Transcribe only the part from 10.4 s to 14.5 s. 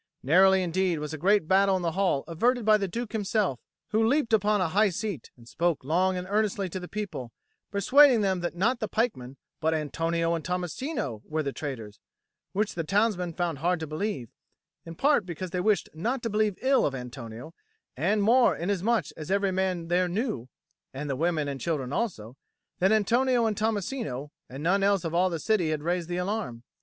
Tommasino, were the traitors; which the townsmen found hard to believe,